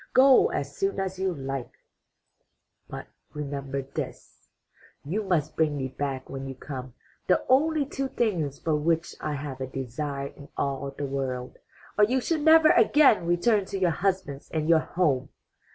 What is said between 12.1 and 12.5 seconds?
shall